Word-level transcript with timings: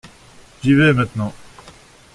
J’y 0.63 0.73
vais 0.73 0.93
maintenant. 0.93 1.31